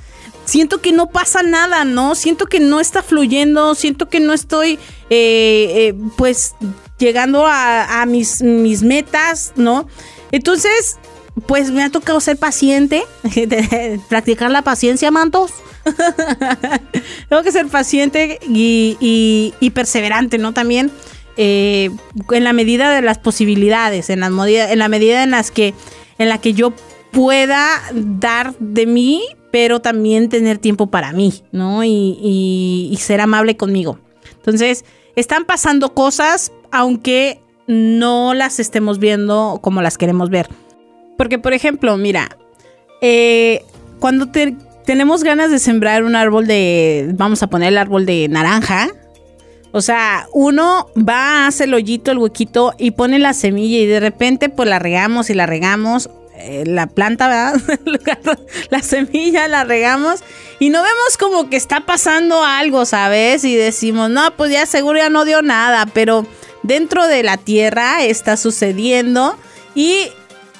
siento 0.44 0.80
que 0.80 0.92
no 0.92 1.08
pasa 1.10 1.42
nada, 1.42 1.84
¿no? 1.84 2.14
Siento 2.14 2.46
que 2.46 2.60
no 2.60 2.78
está 2.78 3.02
fluyendo, 3.02 3.74
siento 3.74 4.08
que 4.08 4.20
no 4.20 4.32
estoy, 4.32 4.74
eh, 5.10 5.90
eh, 5.90 5.94
pues, 6.16 6.54
llegando 6.98 7.48
a, 7.48 8.06
mis, 8.06 8.42
mis 8.42 8.84
metas, 8.84 9.54
¿no? 9.56 9.88
Entonces, 10.30 10.99
pues 11.46 11.70
me 11.70 11.82
ha 11.82 11.90
tocado 11.90 12.20
ser 12.20 12.36
paciente, 12.36 13.02
practicar 14.08 14.50
la 14.50 14.62
paciencia, 14.62 15.10
mantos. 15.10 15.52
Tengo 17.28 17.42
que 17.42 17.52
ser 17.52 17.66
paciente 17.68 18.38
y, 18.46 19.72
perseverante, 19.74 20.38
¿no? 20.38 20.52
También 20.52 20.90
eh, 21.36 21.90
en 22.32 22.44
la 22.44 22.52
medida 22.52 22.90
de 22.90 23.02
las 23.02 23.18
posibilidades, 23.18 24.10
en 24.10 24.20
la, 24.20 24.28
en 24.28 24.78
la 24.78 24.88
medida 24.88 25.22
en 25.22 25.30
las 25.30 25.50
que 25.50 25.74
en 26.18 26.28
la 26.28 26.38
que 26.38 26.52
yo 26.52 26.74
pueda 27.12 27.66
dar 27.94 28.54
de 28.58 28.86
mí, 28.86 29.22
pero 29.50 29.80
también 29.80 30.28
tener 30.28 30.58
tiempo 30.58 30.88
para 30.88 31.12
mí, 31.12 31.42
¿no? 31.50 31.82
Y, 31.82 32.88
y 32.92 32.96
ser 32.98 33.22
amable 33.22 33.56
conmigo. 33.56 33.98
Entonces, 34.36 34.84
están 35.16 35.46
pasando 35.46 35.94
cosas, 35.94 36.52
aunque 36.70 37.40
no 37.66 38.34
las 38.34 38.60
estemos 38.60 38.98
viendo 38.98 39.60
como 39.62 39.80
las 39.80 39.96
queremos 39.96 40.28
ver. 40.28 40.48
Porque, 41.20 41.38
por 41.38 41.52
ejemplo, 41.52 41.98
mira, 41.98 42.38
eh, 43.02 43.62
cuando 43.98 44.30
te, 44.30 44.56
tenemos 44.86 45.22
ganas 45.22 45.50
de 45.50 45.58
sembrar 45.58 46.02
un 46.02 46.16
árbol 46.16 46.46
de, 46.46 47.10
vamos 47.12 47.42
a 47.42 47.46
poner 47.48 47.68
el 47.68 47.76
árbol 47.76 48.06
de 48.06 48.26
naranja. 48.28 48.88
O 49.70 49.82
sea, 49.82 50.26
uno 50.32 50.88
va, 50.96 51.46
hace 51.46 51.64
el 51.64 51.74
hoyito, 51.74 52.10
el 52.10 52.16
huequito 52.16 52.72
y 52.78 52.92
pone 52.92 53.18
la 53.18 53.34
semilla 53.34 53.80
y 53.80 53.84
de 53.84 54.00
repente 54.00 54.48
pues 54.48 54.66
la 54.66 54.78
regamos 54.78 55.28
y 55.28 55.34
la 55.34 55.44
regamos. 55.44 56.08
Eh, 56.38 56.64
la 56.66 56.86
planta, 56.86 57.28
¿verdad? 57.28 58.38
la 58.70 58.80
semilla 58.80 59.46
la 59.46 59.64
regamos 59.64 60.20
y 60.58 60.70
no 60.70 60.82
vemos 60.82 61.18
como 61.18 61.50
que 61.50 61.56
está 61.56 61.84
pasando 61.84 62.42
algo, 62.42 62.86
¿sabes? 62.86 63.44
Y 63.44 63.56
decimos, 63.56 64.08
no, 64.08 64.34
pues 64.38 64.52
ya 64.52 64.64
seguro 64.64 64.96
ya 64.96 65.10
no 65.10 65.26
dio 65.26 65.42
nada, 65.42 65.84
pero 65.92 66.26
dentro 66.62 67.06
de 67.06 67.22
la 67.22 67.36
tierra 67.36 68.04
está 68.04 68.38
sucediendo 68.38 69.36
y 69.74 70.08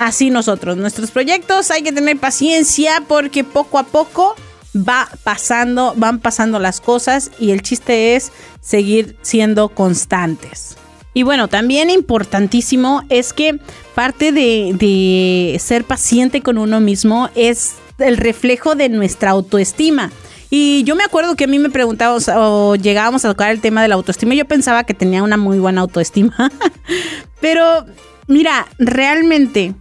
así 0.01 0.31
nosotros. 0.31 0.77
Nuestros 0.79 1.13
proyectos 1.13 1.71
hay 1.71 1.83
que 1.83 1.93
tener 1.93 2.19
paciencia 2.19 3.05
porque 3.07 3.45
poco 3.45 3.79
a 3.79 3.85
poco 3.85 4.35
va 4.75 5.09
pasando, 5.23 5.93
van 5.97 6.19
pasando 6.19 6.59
las 6.59 6.81
cosas 6.81 7.31
y 7.39 7.51
el 7.51 7.63
chiste 7.63 8.17
es 8.17 8.33
seguir 8.61 9.17
siendo 9.23 9.69
constantes. 9.69 10.77
Y 11.13 11.23
bueno, 11.23 11.49
también 11.49 11.91
importantísimo 11.91 13.03
es 13.11 13.33
que 13.33 13.61
parte 13.95 14.33
de, 14.33 14.73
de 14.75 15.59
ser 15.59 15.85
paciente 15.85 16.41
con 16.41 16.57
uno 16.57 16.81
mismo 16.81 17.29
es 17.35 17.75
el 17.99 18.17
reflejo 18.17 18.77
de 18.77 18.89
nuestra 18.89 19.31
autoestima. 19.31 20.11
Y 20.49 20.83
yo 20.85 20.97
me 20.97 21.05
acuerdo 21.05 21.37
que 21.37 21.45
a 21.45 21.47
mí 21.47 21.59
me 21.59 21.69
preguntaba 21.69 22.17
o, 22.37 22.75
llegábamos 22.75 23.25
a 23.25 23.29
tocar 23.29 23.51
el 23.51 23.61
tema 23.61 23.83
de 23.83 23.89
la 23.89 23.97
autoestima. 23.97 24.35
Yo 24.35 24.47
pensaba 24.47 24.85
que 24.85 24.95
tenía 24.95 25.23
una 25.23 25.37
muy 25.37 25.59
buena 25.59 25.83
autoestima. 25.83 26.51
Pero 27.41 27.85
mira, 28.27 28.67
realmente 28.79 29.75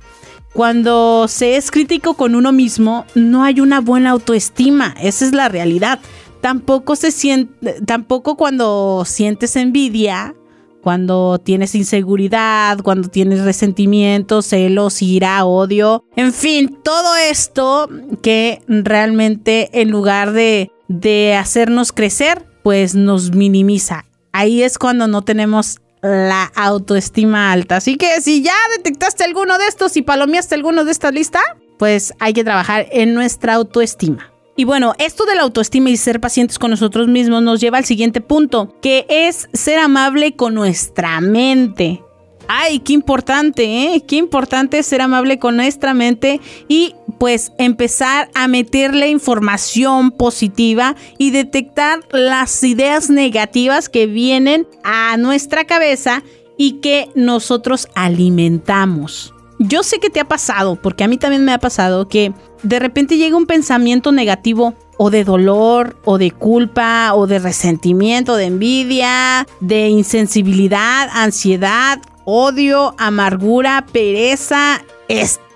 cuando 0.53 1.27
se 1.27 1.57
es 1.57 1.71
crítico 1.71 2.15
con 2.15 2.35
uno 2.35 2.51
mismo, 2.51 3.05
no 3.15 3.43
hay 3.43 3.59
una 3.59 3.81
buena 3.81 4.11
autoestima. 4.11 4.95
Esa 4.99 5.25
es 5.25 5.33
la 5.33 5.47
realidad. 5.49 5.99
Tampoco 6.41 6.95
se 6.95 7.11
siente, 7.11 7.81
tampoco 7.81 8.35
cuando 8.35 9.03
sientes 9.05 9.55
envidia, 9.55 10.35
cuando 10.81 11.39
tienes 11.39 11.75
inseguridad, 11.75 12.79
cuando 12.79 13.09
tienes 13.09 13.41
resentimiento, 13.43 14.41
celos, 14.41 15.01
ira, 15.01 15.43
odio, 15.45 16.05
en 16.15 16.33
fin, 16.33 16.77
todo 16.83 17.15
esto 17.17 17.89
que 18.21 18.61
realmente 18.67 19.81
en 19.81 19.91
lugar 19.91 20.31
de, 20.31 20.71
de 20.87 21.35
hacernos 21.35 21.91
crecer, 21.91 22.45
pues 22.63 22.95
nos 22.95 23.35
minimiza. 23.35 24.05
Ahí 24.31 24.63
es 24.63 24.77
cuando 24.77 25.07
no 25.07 25.21
tenemos 25.21 25.81
la 26.01 26.43
autoestima 26.55 27.51
alta. 27.51 27.77
Así 27.77 27.97
que 27.97 28.21
si 28.21 28.41
ya 28.41 28.55
detectaste 28.77 29.23
alguno 29.23 29.57
de 29.57 29.67
estos 29.67 29.97
y 29.97 30.01
palomeaste 30.01 30.55
alguno 30.55 30.85
de 30.85 30.91
esta 30.91 31.11
lista, 31.11 31.39
pues 31.77 32.13
hay 32.19 32.33
que 32.33 32.43
trabajar 32.43 32.87
en 32.91 33.13
nuestra 33.13 33.55
autoestima. 33.55 34.31
Y 34.55 34.65
bueno, 34.65 34.93
esto 34.97 35.25
de 35.25 35.35
la 35.35 35.43
autoestima 35.43 35.89
y 35.89 35.95
ser 35.95 36.19
pacientes 36.19 36.59
con 36.59 36.71
nosotros 36.71 37.07
mismos 37.07 37.41
nos 37.41 37.61
lleva 37.61 37.77
al 37.77 37.85
siguiente 37.85 38.19
punto, 38.19 38.75
que 38.81 39.05
es 39.09 39.47
ser 39.53 39.79
amable 39.79 40.35
con 40.35 40.53
nuestra 40.53 41.21
mente. 41.21 42.03
Ay, 42.49 42.79
qué 42.79 42.93
importante, 42.93 43.63
¿eh? 43.63 44.03
Qué 44.05 44.17
importante 44.17 44.83
ser 44.83 45.01
amable 45.01 45.39
con 45.39 45.55
nuestra 45.55 45.93
mente 45.93 46.41
y 46.67 46.95
pues 47.19 47.51
empezar 47.57 48.29
a 48.33 48.47
meterle 48.47 49.09
información 49.09 50.11
positiva 50.11 50.95
y 51.17 51.31
detectar 51.31 51.99
las 52.11 52.63
ideas 52.63 53.09
negativas 53.09 53.89
que 53.89 54.07
vienen 54.07 54.67
a 54.83 55.17
nuestra 55.17 55.65
cabeza 55.65 56.23
y 56.57 56.79
que 56.81 57.09
nosotros 57.15 57.87
alimentamos. 57.95 59.33
Yo 59.59 59.83
sé 59.83 59.99
que 59.99 60.09
te 60.09 60.21
ha 60.21 60.27
pasado, 60.27 60.77
porque 60.81 61.03
a 61.03 61.09
mí 61.09 61.17
también 61.17 61.43
me 61.43 61.51
ha 61.51 61.59
pasado, 61.59 62.07
que 62.07 62.33
de 62.63 62.79
repente 62.79 63.17
llega 63.17 63.35
un 63.35 63.45
pensamiento 63.45 64.13
negativo 64.13 64.73
o 64.97 65.09
de 65.09 65.25
dolor 65.25 65.97
o 66.05 66.17
de 66.17 66.31
culpa 66.31 67.13
o 67.13 67.27
de 67.27 67.39
resentimiento, 67.39 68.35
de 68.35 68.45
envidia, 68.45 69.45
de 69.59 69.89
insensibilidad, 69.89 71.09
ansiedad, 71.11 71.99
odio, 72.23 72.95
amargura, 72.97 73.85
pereza, 73.91 74.81
estrés, 75.09 75.48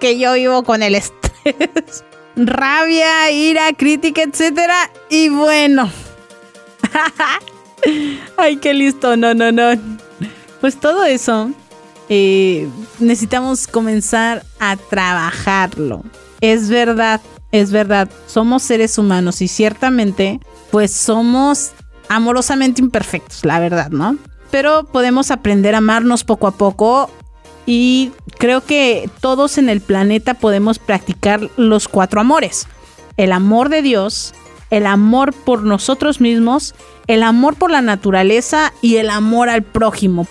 que 0.00 0.18
yo 0.18 0.34
vivo 0.34 0.62
con 0.64 0.82
el 0.82 0.94
estrés, 0.94 2.04
rabia, 2.36 3.30
ira, 3.30 3.72
crítica, 3.72 4.22
etcétera. 4.22 4.90
Y 5.08 5.28
bueno. 5.28 5.90
Ay, 8.36 8.56
qué 8.56 8.74
listo. 8.74 9.16
No, 9.16 9.34
no, 9.34 9.52
no. 9.52 9.80
Pues 10.60 10.78
todo 10.78 11.04
eso 11.04 11.52
eh, 12.08 12.68
necesitamos 12.98 13.66
comenzar 13.66 14.44
a 14.58 14.76
trabajarlo. 14.76 16.02
Es 16.40 16.68
verdad, 16.68 17.20
es 17.52 17.70
verdad, 17.70 18.08
somos 18.26 18.62
seres 18.62 18.98
humanos 18.98 19.40
y 19.40 19.48
ciertamente 19.48 20.40
pues 20.70 20.92
somos 20.92 21.72
amorosamente 22.08 22.82
imperfectos, 22.82 23.44
la 23.44 23.60
verdad, 23.60 23.90
¿no? 23.90 24.16
Pero 24.50 24.84
podemos 24.84 25.30
aprender 25.30 25.74
a 25.74 25.78
amarnos 25.78 26.24
poco 26.24 26.46
a 26.46 26.52
poco 26.52 27.10
y 27.68 28.12
creo 28.38 28.64
que 28.64 29.10
todos 29.20 29.58
en 29.58 29.68
el 29.68 29.82
planeta 29.82 30.32
podemos 30.32 30.78
practicar 30.78 31.50
los 31.58 31.86
cuatro 31.86 32.20
amores. 32.20 32.66
El 33.18 33.30
amor 33.30 33.68
de 33.68 33.82
Dios, 33.82 34.32
el 34.70 34.86
amor 34.86 35.34
por 35.34 35.64
nosotros 35.64 36.20
mismos, 36.20 36.74
el 37.08 37.22
amor 37.22 37.56
por 37.56 37.70
la 37.70 37.82
naturaleza 37.82 38.72
y 38.80 38.96
el 38.96 39.10
amor 39.10 39.50
al 39.50 39.64
prójimo. 39.64 40.26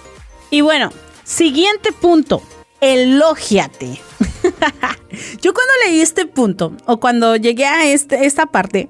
Y 0.50 0.62
bueno, 0.62 0.89
Siguiente 1.27 1.91
punto, 1.91 2.41
elógiate. 2.79 4.00
yo 5.41 5.53
cuando 5.53 5.74
leí 5.86 6.00
este 6.00 6.25
punto, 6.25 6.72
o 6.86 7.01
cuando 7.01 7.36
llegué 7.36 7.65
a 7.65 7.86
este, 7.86 8.25
esta 8.25 8.46
parte, 8.46 8.88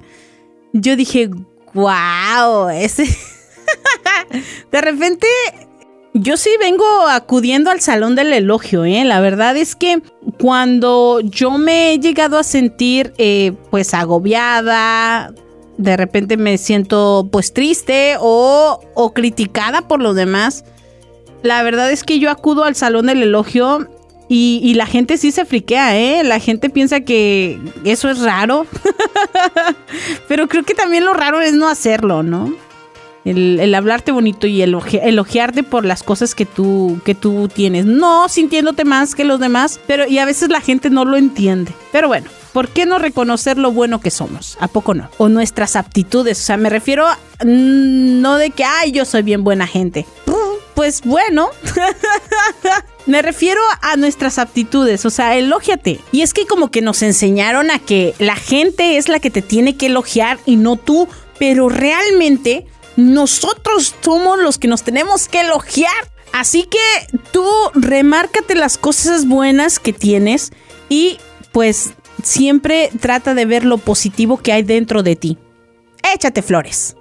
yo 0.71 0.95
dije, 0.95 1.31
wow, 1.73 2.69
ese... 2.69 3.05
de 4.71 4.81
repente, 4.81 5.27
yo 6.13 6.37
sí 6.37 6.49
vengo 6.59 6.85
acudiendo 7.07 7.69
al 7.69 7.81
salón 7.81 8.15
del 8.15 8.33
elogio, 8.33 8.85
¿eh? 8.85 9.03
La 9.05 9.19
verdad 9.19 9.55
es 9.57 9.75
que 9.75 10.01
cuando 10.39 11.19
yo 11.21 11.57
me 11.57 11.93
he 11.93 11.99
llegado 11.99 12.37
a 12.37 12.43
sentir, 12.43 13.13
eh, 13.17 13.53
pues, 13.69 13.93
agobiada, 13.93 15.33
de 15.77 15.97
repente 15.97 16.37
me 16.37 16.57
siento, 16.57 17.29
pues, 17.31 17.53
triste 17.53 18.15
o, 18.19 18.79
o 18.95 19.13
criticada 19.13 19.87
por 19.87 20.01
los 20.01 20.15
demás, 20.15 20.65
la 21.43 21.61
verdad 21.63 21.91
es 21.91 22.03
que 22.03 22.19
yo 22.19 22.31
acudo 22.31 22.63
al 22.63 22.75
salón 22.75 23.07
del 23.07 23.21
elogio 23.21 23.87
y, 24.29 24.73
la 24.73 24.85
gente 24.85 25.17
sí 25.17 25.31
se 25.31 25.45
friquea, 25.45 25.97
¿eh? 25.97 26.23
La 26.25 26.39
gente 26.39 26.69
piensa 26.69 26.99
que 26.99 27.57
eso 27.85 28.09
es 28.09 28.19
raro. 28.19 28.65
Pero 30.27 30.49
creo 30.49 30.63
que 30.63 30.73
también 30.73 31.05
lo 31.05 31.13
raro 31.13 31.39
es 31.39 31.53
no 31.53 31.69
hacerlo, 31.69 32.23
¿no? 32.23 32.53
El, 33.29 33.73
hablarte 33.75 34.11
bonito 34.11 34.47
y 34.47 34.61
elogiarte 34.61 35.63
por 35.63 35.85
las 35.85 36.03
cosas 36.03 36.33
que 36.33 36.45
tú, 36.45 36.99
que 37.03 37.15
tú 37.15 37.49
tienes. 37.53 37.85
No 37.85 38.29
sintiéndote 38.29 38.85
más 38.85 39.15
que 39.15 39.25
los 39.25 39.39
demás, 39.39 39.79
pero 39.87 40.07
y 40.07 40.17
a 40.19 40.25
veces 40.25 40.49
la 40.49 40.61
gente 40.61 40.89
no 40.89 41.05
lo 41.05 41.17
entiende. 41.17 41.71
Pero 41.91 42.07
bueno, 42.07 42.29
¿por 42.53 42.69
qué 42.69 42.85
no 42.85 42.99
reconocer 42.99 43.57
lo 43.57 43.71
bueno 43.71 43.99
que 43.99 44.11
somos? 44.11 44.57
¿A 44.59 44.67
poco 44.67 44.93
no? 44.93 45.09
O 45.17 45.29
nuestras 45.29 45.75
aptitudes. 45.75 46.39
O 46.39 46.43
sea, 46.43 46.57
me 46.57 46.69
refiero 46.69 47.05
mm, 47.43 48.21
no 48.21 48.37
de 48.37 48.51
que, 48.51 48.63
ay, 48.63 48.91
yo 48.91 49.05
soy 49.05 49.23
bien 49.23 49.43
buena 49.43 49.67
gente 49.67 50.05
pues 50.77 51.01
bueno, 51.03 51.49
me 53.07 53.23
refiero 53.23 53.59
a 53.81 53.95
nuestras 53.95 54.37
aptitudes, 54.37 55.07
o 55.07 55.09
sea, 55.09 55.35
elógiate. 55.35 55.99
Y 56.11 56.21
es 56.21 56.35
que 56.35 56.45
como 56.45 56.69
que 56.69 56.83
nos 56.83 57.01
enseñaron 57.01 57.71
a 57.71 57.79
que 57.79 58.13
la 58.19 58.35
gente 58.35 58.97
es 58.97 59.09
la 59.09 59.19
que 59.19 59.31
te 59.31 59.41
tiene 59.41 59.75
que 59.75 59.87
elogiar 59.87 60.37
y 60.45 60.55
no 60.55 60.75
tú, 60.75 61.07
pero 61.39 61.67
realmente 61.67 62.67
nosotros 62.97 63.95
somos 64.01 64.39
los 64.39 64.57
que 64.57 64.67
nos 64.67 64.83
tenemos 64.83 65.29
que 65.29 65.41
elogiar. 65.41 66.11
Así 66.33 66.63
que 66.63 66.77
tú 67.31 67.47
remárcate 67.73 68.55
las 68.55 68.77
cosas 68.77 69.25
buenas 69.25 69.79
que 69.79 69.93
tienes 69.93 70.51
y 70.89 71.19
pues 71.53 71.93
siempre 72.23 72.91
trata 72.99 73.33
de 73.33 73.45
ver 73.45 73.63
lo 73.63 73.77
positivo 73.77 74.37
que 74.37 74.51
hay 74.51 74.63
dentro 74.63 75.03
de 75.03 75.15
ti. 75.15 75.37
Échate 76.13 76.41
flores. 76.41 76.97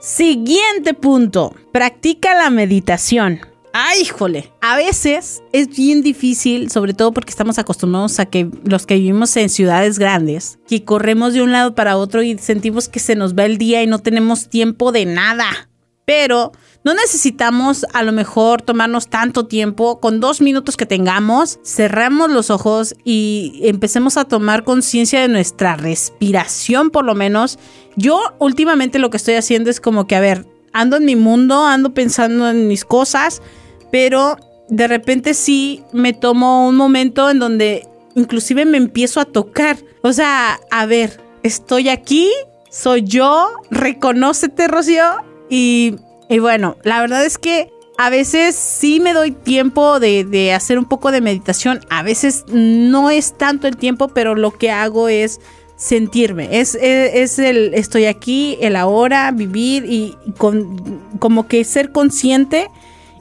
Siguiente 0.00 0.94
punto, 0.94 1.54
practica 1.72 2.34
la 2.34 2.50
meditación. 2.50 3.40
¡Ay, 3.78 4.00
híjole! 4.00 4.50
A 4.62 4.74
veces 4.74 5.42
es 5.52 5.68
bien 5.68 6.00
difícil, 6.00 6.70
sobre 6.70 6.94
todo 6.94 7.12
porque 7.12 7.28
estamos 7.28 7.58
acostumbrados 7.58 8.18
a 8.18 8.24
que 8.24 8.48
los 8.64 8.86
que 8.86 8.94
vivimos 8.94 9.36
en 9.36 9.50
ciudades 9.50 9.98
grandes, 9.98 10.58
que 10.66 10.82
corremos 10.82 11.34
de 11.34 11.42
un 11.42 11.52
lado 11.52 11.74
para 11.74 11.98
otro 11.98 12.22
y 12.22 12.38
sentimos 12.38 12.88
que 12.88 13.00
se 13.00 13.16
nos 13.16 13.34
va 13.34 13.44
el 13.44 13.58
día 13.58 13.82
y 13.82 13.86
no 13.86 13.98
tenemos 13.98 14.48
tiempo 14.48 14.92
de 14.92 15.04
nada. 15.04 15.68
Pero 16.06 16.52
no 16.84 16.94
necesitamos 16.94 17.84
a 17.92 18.02
lo 18.02 18.12
mejor 18.12 18.62
tomarnos 18.62 19.08
tanto 19.08 19.46
tiempo. 19.46 20.00
Con 20.00 20.20
dos 20.20 20.40
minutos 20.40 20.78
que 20.78 20.86
tengamos, 20.86 21.58
cerramos 21.62 22.30
los 22.30 22.48
ojos 22.48 22.94
y 23.04 23.60
empecemos 23.64 24.16
a 24.16 24.24
tomar 24.24 24.64
conciencia 24.64 25.20
de 25.20 25.28
nuestra 25.28 25.76
respiración 25.76 26.88
por 26.88 27.04
lo 27.04 27.14
menos. 27.14 27.58
Yo 27.94 28.22
últimamente 28.38 28.98
lo 28.98 29.10
que 29.10 29.18
estoy 29.18 29.34
haciendo 29.34 29.68
es 29.68 29.82
como 29.82 30.06
que, 30.06 30.16
a 30.16 30.20
ver, 30.20 30.46
ando 30.72 30.96
en 30.96 31.04
mi 31.04 31.16
mundo, 31.16 31.66
ando 31.66 31.92
pensando 31.92 32.48
en 32.48 32.68
mis 32.68 32.86
cosas, 32.86 33.42
pero 33.90 34.36
de 34.68 34.88
repente 34.88 35.34
sí 35.34 35.82
me 35.92 36.12
tomo 36.12 36.68
un 36.68 36.76
momento 36.76 37.30
en 37.30 37.38
donde 37.38 37.86
inclusive 38.14 38.64
me 38.64 38.78
empiezo 38.78 39.20
a 39.20 39.24
tocar. 39.24 39.76
O 40.02 40.12
sea, 40.12 40.60
a 40.70 40.86
ver, 40.86 41.20
estoy 41.42 41.88
aquí, 41.88 42.30
soy 42.70 43.02
yo, 43.02 43.48
reconócete, 43.70 44.68
Rocío, 44.68 45.04
y 45.48 45.96
y 46.28 46.38
bueno, 46.38 46.76
la 46.82 47.00
verdad 47.00 47.24
es 47.24 47.38
que 47.38 47.70
a 47.98 48.10
veces 48.10 48.54
sí 48.54 49.00
me 49.00 49.12
doy 49.12 49.30
tiempo 49.30 50.00
de, 50.00 50.52
hacer 50.52 50.78
un 50.78 50.84
poco 50.84 51.12
de 51.12 51.20
meditación. 51.20 51.80
A 51.88 52.02
veces 52.02 52.44
no 52.48 53.10
es 53.10 53.36
tanto 53.38 53.68
el 53.68 53.76
tiempo, 53.76 54.08
pero 54.08 54.34
lo 54.34 54.50
que 54.52 54.70
hago 54.70 55.08
es 55.08 55.40
sentirme. 55.76 56.60
Es, 56.60 56.74
es, 56.74 57.38
el 57.38 57.74
estoy 57.74 58.06
aquí, 58.06 58.58
el 58.60 58.76
ahora, 58.76 59.30
vivir 59.30 59.84
y, 59.86 60.14
con, 60.36 61.00
como 61.18 61.46
que 61.48 61.64
ser 61.64 61.92
consciente. 61.92 62.68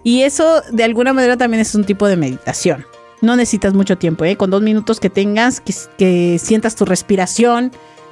Y 0.06 0.22
eso 0.22 0.62
de 0.72 0.84
alguna 0.84 1.14
manera 1.14 1.36
también 1.36 1.62
es 1.62 1.74
un 1.74 1.84
tipo 1.84 2.08
de 2.08 2.16
meditación. 2.16 2.86
No 3.22 3.36
necesitas 3.36 3.74
mucho 3.74 3.98
tiempo, 3.98 4.24
¿eh? 4.24 4.38
Con 4.38 4.52
dos 4.52 4.62
minutos 4.62 5.00
que 5.00 5.10
tengas, 5.10 5.62
que, 5.62 6.40
sientas 6.40 6.76
tu 6.76 6.86
respiración 6.86 7.72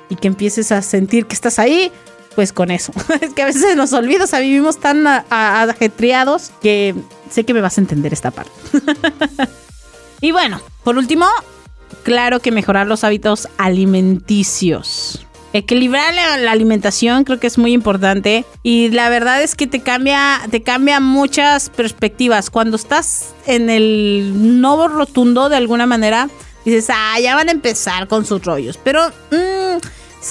y 0.10 0.16
que 0.16 0.28
empieces 0.28 0.72
a 0.72 0.82
sentir 0.82 1.28
que 1.28 1.36
estás 1.36 1.60
ahí, 1.60 1.92
pues 2.34 2.52
con 2.52 2.72
eso. 2.72 2.92
es 3.22 3.36
que 3.36 3.44
a 3.44 3.46
veces 3.46 3.76
nos 3.76 3.94
olvida, 3.94 4.24
o 4.24 4.28
sea, 4.28 4.40
vivimos 4.40 4.80
tan 4.80 5.06
ajetreados 5.06 6.52
que 6.64 6.96
sé 7.30 7.44
que 7.44 7.54
me 7.54 7.62
vas 7.62 7.78
a 7.78 7.82
entender 7.82 8.12
esta 8.12 8.32
parte. 8.32 8.52
y 10.20 10.32
bueno, 10.32 10.62
por 10.84 10.98
último, 10.98 11.28
claro 12.02 12.40
que 12.40 12.52
mejorar 12.52 12.88
los 12.88 13.04
hábitos 13.04 13.48
alimenticios. 13.60 15.23
Equilibrar 15.53 16.13
la, 16.13 16.51
alimentación 16.51 17.24
creo 17.24 17.39
que 17.39 17.45
es 17.45 17.60
muy 17.60 17.74
importante 17.74 18.43
y 18.63 18.89
la 18.89 19.10
verdad 19.10 19.43
es 19.43 19.53
que 19.53 19.67
te 19.67 19.81
cambia, 19.81 20.41
te 20.50 20.63
cambia 20.63 21.00
muchas 21.00 21.69
perspectivas. 21.69 22.50
Cuando 22.50 22.75
estás 22.75 23.36
en 23.45 23.69
el 23.69 24.62
novo 24.62 24.88
rotundo 24.88 25.50
de 25.50 25.57
alguna 25.57 25.86
manera, 25.86 26.27
dices, 26.65 26.88
ah, 26.89 27.19
ya 27.22 27.36
van 27.36 27.50
a 27.50 27.51
empezar 27.51 28.07
con 28.07 28.25
sus 28.25 28.43
rollos. 28.43 28.79
Pero 28.83 29.07
mm, 29.29 29.77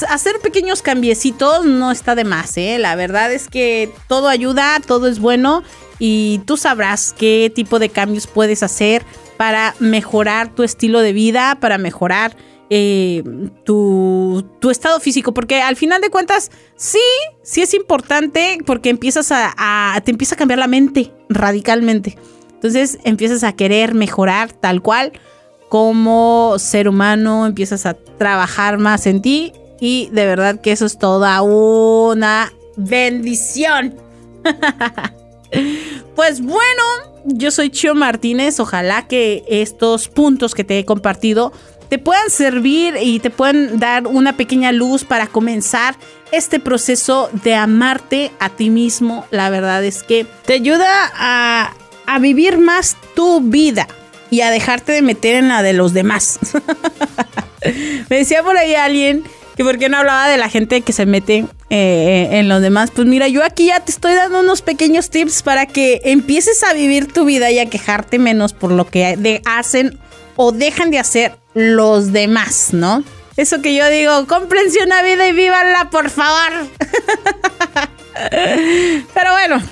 hacer 0.08 0.40
pequeños 0.42 0.82
cambiecitos 0.82 1.64
no 1.64 1.92
está 1.92 2.16
de 2.16 2.24
más, 2.24 2.56
¿eh? 2.56 2.78
La 2.80 2.96
verdad 2.96 3.32
es 3.32 3.48
que 3.48 3.92
todo 4.08 4.28
ayuda, 4.28 4.80
todo 4.84 5.06
es 5.06 5.20
bueno 5.20 5.62
y 6.00 6.40
tú 6.46 6.56
sabrás 6.56 7.14
qué 7.16 7.52
tipo 7.54 7.78
de 7.78 7.90
cambios 7.90 8.26
puedes 8.26 8.64
hacer 8.64 9.04
para 9.36 9.74
mejorar 9.78 10.52
tu 10.52 10.64
estilo 10.64 11.00
de 11.00 11.12
vida, 11.12 11.58
para 11.60 11.78
mejorar 11.78 12.36
eh, 12.74 13.22
tu, 13.64 14.42
estado 14.70 14.98
físico, 14.98 15.34
porque 15.34 15.60
al 15.60 15.76
final 15.76 16.00
de 16.00 16.08
cuentas, 16.08 16.50
sí, 16.74 16.98
sí 17.42 17.60
es 17.60 17.74
importante 17.74 18.56
porque 18.64 18.88
empiezas 18.88 19.28
a, 19.30 20.00
te 20.02 20.10
empieza 20.10 20.36
a 20.36 20.38
cambiar 20.38 20.58
la 20.58 20.68
mente 20.68 21.12
radicalmente. 21.28 22.16
Entonces 22.54 22.98
empiezas 23.04 23.44
a 23.44 23.52
querer 23.52 23.92
mejorar 23.92 24.54
tal 24.54 24.80
cual 24.80 25.12
como 25.68 26.54
ser 26.58 26.88
humano, 26.88 27.44
empiezas 27.44 27.84
a 27.84 27.92
trabajar 27.92 28.78
más 28.78 29.06
en 29.06 29.20
ti 29.20 29.52
y 29.78 30.08
de 30.10 30.24
verdad 30.24 30.58
que 30.62 30.72
eso 30.72 30.86
es 30.86 30.96
toda 30.96 31.42
una 31.42 32.54
bendición. 32.78 33.96
pues 36.16 36.40
bueno, 36.40 36.82
yo 37.26 37.50
soy 37.50 37.68
Chio 37.68 37.94
Martínez, 37.94 38.60
ojalá 38.60 39.06
que 39.08 39.44
estos 39.46 40.08
puntos 40.08 40.54
que 40.54 40.64
te 40.64 40.78
he 40.78 40.86
compartido 40.86 41.52
te 41.92 41.99
puedan 41.99 42.30
servir 42.30 42.94
y 43.02 43.18
te 43.18 43.28
puedan 43.28 43.78
dar 43.78 44.06
una 44.06 44.34
pequeña 44.34 44.72
luz 44.72 45.04
para 45.04 45.26
comenzar 45.26 45.94
este 46.30 46.58
proceso 46.58 47.28
de 47.44 47.54
amarte 47.54 48.30
a 48.40 48.49
ti 48.49 48.70
mismo. 48.70 49.26
La 49.30 49.50
verdad 49.50 49.84
es 49.84 50.02
que 50.02 50.25
te 50.46 50.54
ayuda 50.54 50.88
a, 51.14 51.75
a 52.06 52.18
vivir 52.18 52.56
más 52.56 52.96
tu 53.14 53.42
vida 53.42 53.87
y 54.30 54.40
a 54.40 54.50
dejarte 54.50 54.92
de 54.92 55.02
meter 55.02 55.34
en 55.34 55.49
la 55.49 55.62
de 55.62 55.75
los 55.75 55.92
demás. 55.92 56.38
Me 58.08 58.16
decía 58.16 58.42
por 58.42 58.56
ahí 58.56 58.75
alguien 58.75 59.22
que 59.54 59.62
por 59.62 59.76
qué 59.76 59.90
no 59.90 59.99
hablaba 59.99 60.28
de 60.28 60.38
la 60.38 60.49
gente 60.49 60.80
que 60.80 60.94
se 60.94 61.04
mete 61.04 61.44
eh, 61.68 62.28
en 62.30 62.49
los 62.49 62.62
demás. 62.62 62.90
Pues 62.90 63.06
mira, 63.06 63.28
yo 63.28 63.44
aquí 63.44 63.66
ya 63.66 63.80
te 63.80 63.92
estoy 63.92 64.14
dando 64.14 64.40
unos 64.40 64.62
pequeños 64.62 65.11
tips 65.11 65.42
para 65.42 65.66
que 65.66 66.00
empieces 66.04 66.62
a 66.62 66.72
vivir 66.72 67.12
tu 67.12 67.26
vida 67.26 67.50
y 67.50 67.58
a 67.58 67.66
quejarte 67.66 68.18
menos 68.18 68.54
por 68.54 68.72
lo 68.72 68.88
que 68.88 69.42
hacen 69.44 69.99
o 70.37 70.52
dejan 70.52 70.90
de 70.90 70.99
hacer 70.99 71.41
los 71.54 72.12
demás, 72.12 72.71
¿no? 72.73 73.04
Eso 73.37 73.62
que 73.62 73.75
yo 73.75 73.88
digo, 73.88 74.26
cómprense 74.26 74.85
una 74.85 75.02
vida 75.02 75.26
y 75.26 75.32
vívanla, 75.32 75.90
por 75.90 76.11
favor. 76.11 76.66
Pero 79.14 79.30
bueno, 79.32 79.62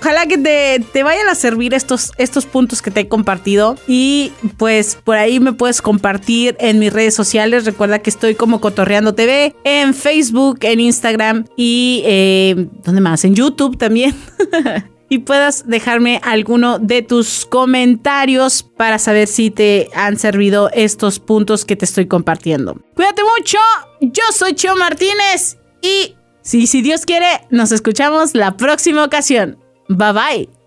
ojalá 0.00 0.24
que 0.26 0.38
te, 0.38 0.82
te, 0.92 1.02
vayan 1.02 1.28
a 1.28 1.34
servir 1.34 1.74
estos, 1.74 2.12
estos 2.16 2.46
puntos 2.46 2.80
que 2.80 2.90
te 2.90 3.00
he 3.00 3.08
compartido. 3.08 3.76
Y 3.86 4.32
pues 4.56 4.96
por 4.96 5.18
ahí 5.18 5.38
me 5.38 5.52
puedes 5.52 5.82
compartir 5.82 6.56
en 6.60 6.78
mis 6.78 6.92
redes 6.92 7.14
sociales. 7.14 7.66
Recuerda 7.66 7.98
que 7.98 8.08
estoy 8.08 8.34
como 8.34 8.60
Cotorreando 8.60 9.14
TV 9.14 9.54
en 9.64 9.92
Facebook, 9.92 10.60
en 10.62 10.80
Instagram 10.80 11.44
y 11.56 12.02
eh, 12.06 12.68
¿dónde 12.84 13.02
más? 13.02 13.24
En 13.24 13.34
YouTube 13.34 13.76
también. 13.76 14.14
y 15.10 15.18
puedas 15.18 15.66
dejarme 15.66 16.20
alguno 16.22 16.78
de 16.78 17.02
tus 17.02 17.44
comentarios 17.44 18.62
para 18.62 18.98
saber 18.98 19.26
si 19.26 19.50
te 19.50 19.90
han 19.92 20.18
servido 20.18 20.70
estos 20.72 21.18
puntos 21.18 21.66
que 21.66 21.76
te 21.76 21.84
estoy 21.84 22.06
compartiendo. 22.06 22.78
Cuídate 22.94 23.22
mucho, 23.36 23.58
yo 24.00 24.22
soy 24.32 24.54
Chio 24.54 24.76
Martínez 24.76 25.58
y 25.82 26.14
si, 26.42 26.66
si 26.66 26.80
Dios 26.80 27.04
quiere, 27.04 27.26
nos 27.50 27.72
escuchamos 27.72 28.34
la 28.34 28.56
próxima 28.56 29.04
ocasión. 29.04 29.58
Bye 29.88 30.12
bye. 30.12 30.59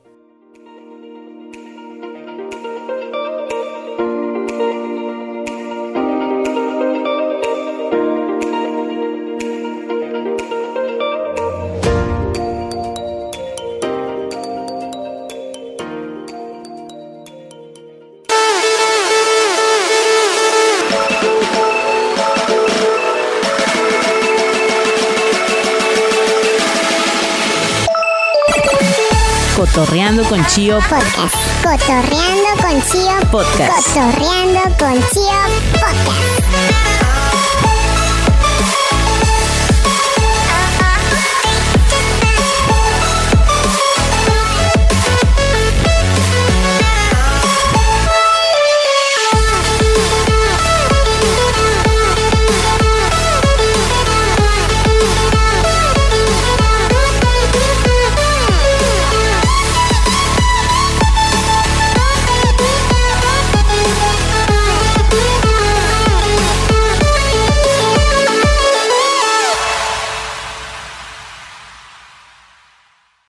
Chio 30.54 30.78
Podcast. 30.88 31.36
Cotorreando 31.64 32.62
con 32.62 32.80
Chio 32.84 33.28
Podcast. 33.32 33.92
Cotorreando 33.92 34.62
con 34.78 34.94
Chio. 35.12 35.43